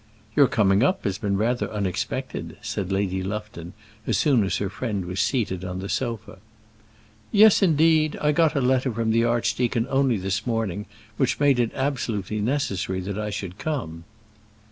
[0.35, 3.73] "Your coming up has been rather unexpected," said Lady Lufton,
[4.07, 6.39] as soon as her friend was seated on the sofa.
[7.31, 10.87] "Yes, indeed; I got a letter from the archdeacon only this morning,
[11.17, 14.05] which made it absolutely necessary that I should come."